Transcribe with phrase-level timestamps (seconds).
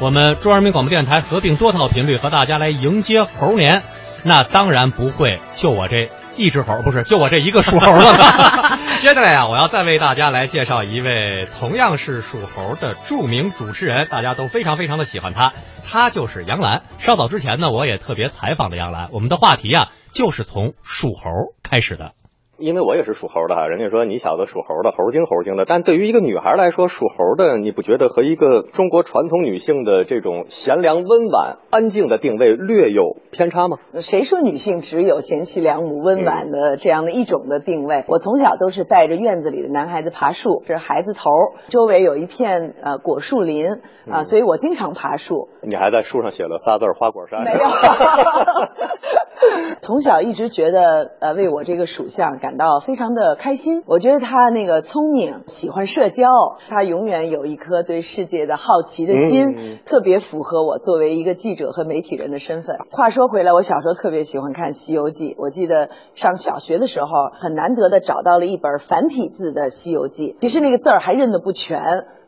[0.00, 3.82] 我们中央人民广播电台合并多套频率和大家来迎接猴年，
[4.22, 8.78] 那当然不会就我这一只猴，不是就我这一个属猴的了。
[9.02, 15.52] 接下来啊，我要再为大家来介绍一位同样是属猴的著名主持人，大家都非常非常的喜欢他，
[15.84, 16.82] 他就是杨澜。
[17.00, 21.30] 稍早之前呢，我也特别采访了杨澜，我们的话题啊就是从属猴
[21.68, 22.12] 开始的。
[22.58, 25.64] 因为我也是属猴的哈，人家说你小子属猴的，猴精猴精的。
[25.64, 33.78] 但对于一个女孩来说，属猴的，你不觉得和一个中国传统女性的这种贤良、温婉、安静的定位略有偏差吗？
[33.98, 38.04] 谁说女性只有贤妻良母、温婉的这样的一种的定位？
[38.08, 41.30] 我从小都是带着院子里的男孩子爬树，这是孩子头，
[41.68, 43.68] 周围有一片呃果树林
[44.10, 45.48] 啊，所以我经常爬树。
[45.62, 47.44] 你还在树上写了仨字“花果山”？
[47.46, 47.58] 没有。
[49.88, 53.82] 从小一直觉得呃，为我这个属相感到非常的开心。
[53.86, 56.28] 我觉得他那个聪明，喜欢社交，
[56.68, 62.76] 他永远有一颗对世界的好奇的心，特别符合我作为一个记者和媒体人的身份。
[62.90, 71.80] 话说回来，我小时候特别喜欢看《西游记》，我记得上小学的时候很难得的找到了一本繁体字的《西游记》，其实那个字儿还认得不全。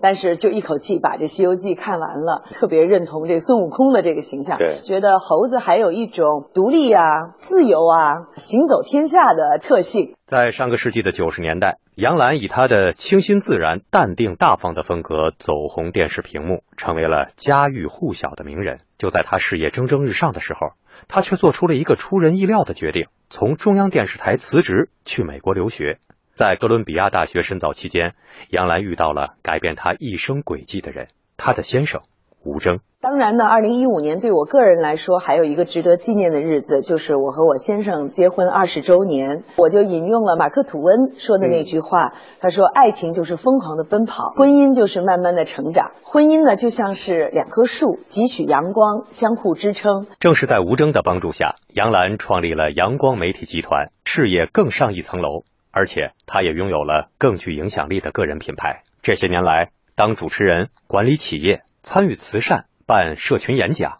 [0.00, 7.02] 但是就一口气把这《西游记》看完了，特别认同这孙悟空的这个形象，对，觉得猴子还有一种独立啊、
[7.48, 10.16] 自由啊、行走天下的特性。
[10.26, 18.80] 在上个世纪的九十年代，杨澜以她的清新自然、淡定大方的风格走红电视屏幕，成为了家喻户晓的名人。
[18.98, 20.72] 就在她事业蒸蒸日上的时候，
[21.08, 26.00] 她却做出了一个出人意料的决定，从中央电视台辞职去美国留学。
[26.34, 28.12] 在哥伦比亚大学深造期间，
[28.50, 32.02] 杨澜遇到了改变她一生轨迹的人，她的先生
[32.48, 32.80] 吴征。
[33.00, 39.44] 当然呢，二零一五年对我个人来说，还有一个值得纪念的日子，就是我和我先生结婚二十周年。
[39.56, 45.92] 我就引用了马克吐温说的那句话，他说：“爱情就是疯狂的奔跑，婚姻就是慢慢的成长。
[46.02, 55.44] 婚姻呢，就像是两棵树，汲取阳光，相互支撑。”正是在吴征的帮助下，杨澜创立了阳光媒体集团，事业更上一层楼。
[55.70, 58.82] 而且，他也拥有了更具影响力的个人品牌。
[59.02, 61.60] 这些年来，当主持人、管理企业、
[61.90, 63.96] 参与慈善、办社群演讲，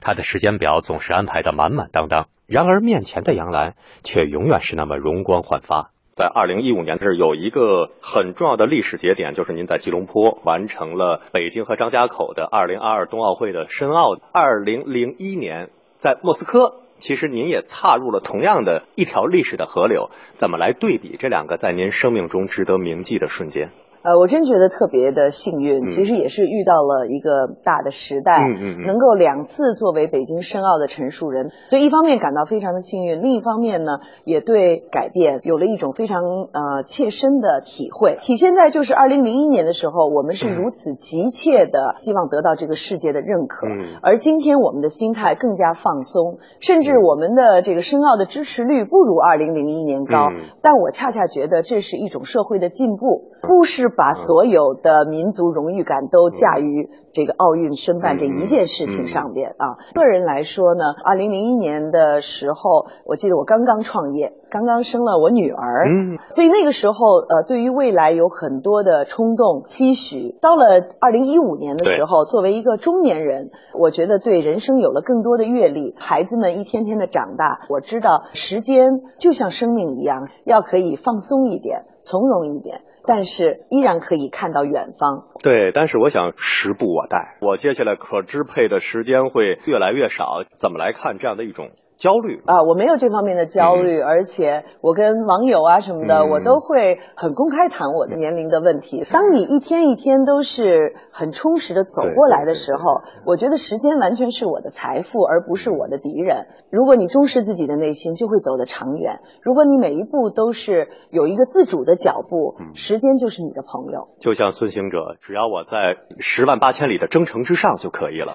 [0.00, 2.28] 他的时间表总是安排的满满当当。
[2.46, 5.90] 然而，面前的杨澜却永远是那么容光焕发。
[6.14, 14.14] 在二零一五年的时候，有一个很重要的历史节点，就是您在吉隆坡完成了北京和张家口的二零二二冬奥会的申奥。
[14.32, 16.76] 二零零一年，在莫斯科。
[17.00, 23.72] 其实您也踏入了同样的一条历史的河流，怎么来对比这两个在您生命中值得铭记的瞬间？
[24.02, 28.36] 呃，我真觉得特别的幸运，其实也是遇到了一个大的时代，
[28.84, 38.16] 能够两次作为北京申奥的陈述人，所以一方面感到非常的幸运，另一方面呢，也对改变有了一种非常呃切身的体会。
[38.20, 43.68] 体现在就是二零零一年的时候，我们是如此急切的希望得到这个世界的认可，
[44.02, 50.26] 而今天我们的心态更加放松，甚至我们的这个申奥的支持率不如二零零一年高，
[50.60, 53.91] 但我恰恰觉得这是一种社会的进步，不是。
[53.96, 59.76] 把所有的民族荣誉感都驾于这个奥运申办这一件事情上边啊。
[59.94, 66.94] 个人来说呢，二零零一年的时候，我记得我刚刚创业，刚刚生了我女儿，嗯，所以那个时候
[67.28, 70.36] 呃，对于未来有很多的冲动期许。
[70.40, 75.94] 到了二零一五年的时候，作为一个中年人，我觉得对人生有了更多的阅历。
[75.98, 78.88] 孩子们一天天的长大，我知道时间
[79.18, 82.82] 就像生命一样，要可以放松一点，从容一点。
[83.06, 85.28] 但是依然可以看到远方。
[85.42, 90.42] 对，但是我想时不我待，我接下来可支配的时间会越来越少。
[90.56, 91.70] 怎么来看这样的一种？
[92.02, 99.06] 焦虑啊，我没有这方面的焦虑，而且我跟网友啊什么的，我都会很公开谈我的年龄的问题。
[99.08, 106.48] 当你一天一天都是很充实的走过来的时候，我觉得时间完全是我的财富，而不是我的敌人。
[106.72, 109.20] 如果你重视自己的内心，就会走得长远。
[109.40, 114.08] 如果你每一步都是有一个自主的脚步，时间就是你的朋友。
[114.18, 115.78] 就像孙行者，只要我在
[116.18, 118.34] 十万八千里的征程之上就可以了。